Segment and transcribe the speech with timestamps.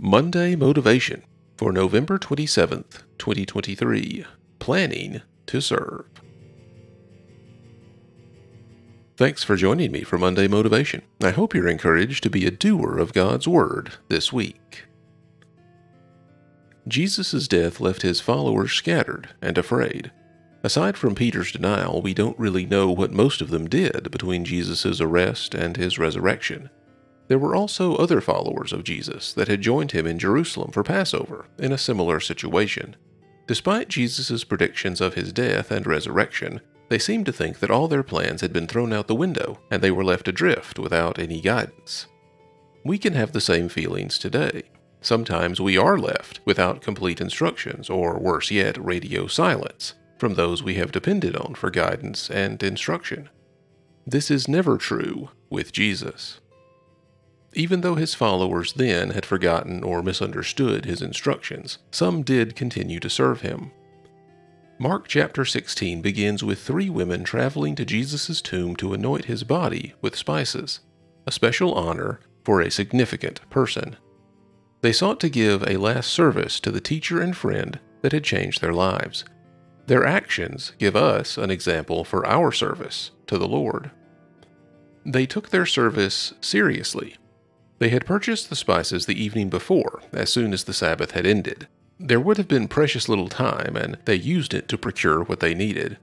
[0.00, 1.24] Monday Motivation
[1.56, 4.24] for November 27th, 2023.
[4.60, 6.04] Planning to Serve.
[9.16, 11.02] Thanks for joining me for Monday Motivation.
[11.20, 14.84] I hope you're encouraged to be a doer of God's Word this week.
[16.86, 20.12] Jesus' death left his followers scattered and afraid.
[20.62, 25.00] Aside from Peter's denial, we don't really know what most of them did between Jesus'
[25.00, 26.70] arrest and his resurrection.
[27.28, 31.46] There were also other followers of Jesus that had joined him in Jerusalem for Passover
[31.58, 32.96] in a similar situation.
[33.46, 38.02] Despite Jesus' predictions of his death and resurrection, they seemed to think that all their
[38.02, 42.06] plans had been thrown out the window and they were left adrift without any guidance.
[42.84, 44.62] We can have the same feelings today.
[45.00, 50.74] Sometimes we are left without complete instructions, or worse yet, radio silence, from those we
[50.74, 53.28] have depended on for guidance and instruction.
[54.06, 56.40] This is never true with Jesus.
[57.58, 63.10] Even though his followers then had forgotten or misunderstood his instructions, some did continue to
[63.10, 63.72] serve him.
[64.78, 69.94] Mark chapter 16 begins with three women traveling to Jesus' tomb to anoint his body
[70.00, 70.78] with spices,
[71.26, 73.96] a special honor for a significant person.
[74.80, 78.60] They sought to give a last service to the teacher and friend that had changed
[78.60, 79.24] their lives.
[79.88, 83.90] Their actions give us an example for our service to the Lord.
[85.04, 87.16] They took their service seriously
[87.78, 91.68] they had purchased the spices the evening before, as soon as the Sabbath had ended.
[92.00, 95.54] There would have been precious little time, and they used it to procure what they
[95.54, 95.98] needed.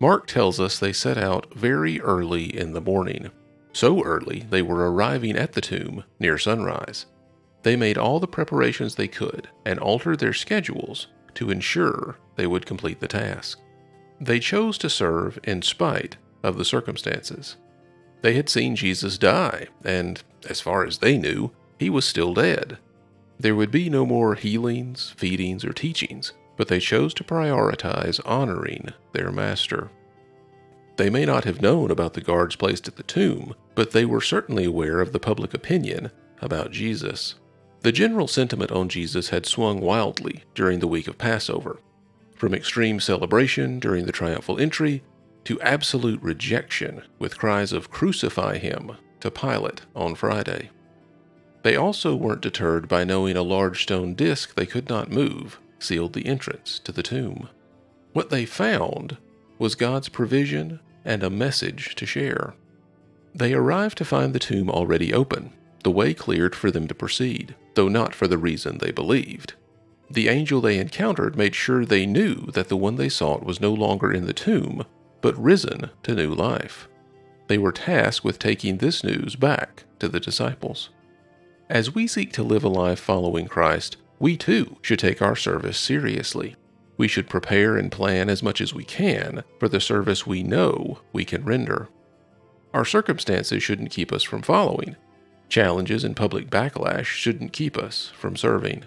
[0.00, 3.30] Mark tells us they set out very early in the morning.
[3.72, 7.06] So early they were arriving at the tomb near sunrise.
[7.62, 12.66] They made all the preparations they could and altered their schedules to ensure they would
[12.66, 13.60] complete the task.
[14.20, 17.56] They chose to serve in spite of the circumstances.
[18.22, 22.78] They had seen Jesus die, and as far as they knew, he was still dead.
[23.38, 28.90] There would be no more healings, feedings, or teachings, but they chose to prioritize honoring
[29.12, 29.90] their master.
[30.96, 34.20] They may not have known about the guards placed at the tomb, but they were
[34.20, 37.34] certainly aware of the public opinion about Jesus.
[37.80, 41.80] The general sentiment on Jesus had swung wildly during the week of Passover,
[42.36, 45.02] from extreme celebration during the triumphal entry
[45.44, 50.70] to absolute rejection with cries of crucify him to Pilate on Friday.
[51.62, 56.12] They also weren't deterred by knowing a large stone disk they could not move sealed
[56.12, 57.48] the entrance to the tomb.
[58.12, 59.16] What they found
[59.58, 62.54] was God's provision and a message to share.
[63.34, 65.52] They arrived to find the tomb already open,
[65.82, 69.54] the way cleared for them to proceed, though not for the reason they believed.
[70.10, 73.72] The angel they encountered made sure they knew that the one they sought was no
[73.72, 74.84] longer in the tomb,
[75.22, 76.88] but risen to new life.
[77.46, 80.90] They were tasked with taking this news back to the disciples.
[81.70, 85.78] As we seek to live a life following Christ, we too should take our service
[85.78, 86.56] seriously.
[86.96, 90.98] We should prepare and plan as much as we can for the service we know
[91.12, 91.88] we can render.
[92.74, 94.96] Our circumstances shouldn't keep us from following.
[95.48, 98.84] Challenges and public backlash shouldn't keep us from serving.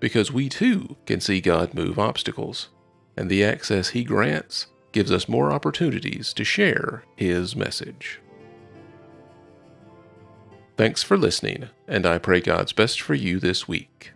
[0.00, 2.68] Because we too can see God move obstacles,
[3.16, 4.68] and the access He grants
[4.98, 8.20] gives us more opportunities to share His message.
[10.76, 14.10] Thanks for listening, and I pray God's best for you this week.